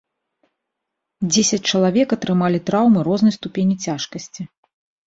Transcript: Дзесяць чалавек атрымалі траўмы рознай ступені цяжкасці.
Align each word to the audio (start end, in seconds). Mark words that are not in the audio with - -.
Дзесяць 1.35 1.61
чалавек 1.73 2.07
атрымалі 2.17 2.63
траўмы 2.71 2.99
рознай 3.11 3.33
ступені 3.41 3.75
цяжкасці. 3.91 4.53